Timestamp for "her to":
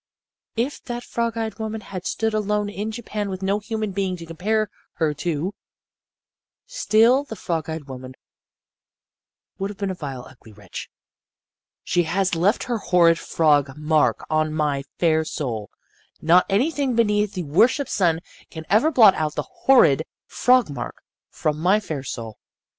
4.93-5.53